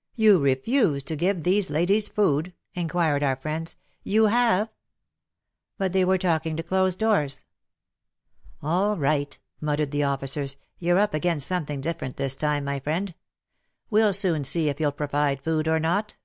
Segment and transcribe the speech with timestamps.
[0.16, 3.76] "You refuse to give these ladies food?" inquired our friends.
[4.04, 4.68] ''You have?"
[5.78, 7.44] But they were talking to closed doors.
[8.60, 13.14] ''All right," muttered the officers, "you're up against something different this time, my friend.
[13.88, 16.16] We'll soon see if you'll provide food or not."